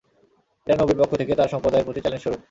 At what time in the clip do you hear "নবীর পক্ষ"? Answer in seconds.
0.77-1.13